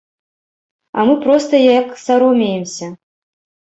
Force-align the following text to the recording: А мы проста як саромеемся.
А 0.97 1.05
мы 1.11 1.19
проста 1.27 1.63
як 1.79 1.87
саромеемся. 2.07 2.95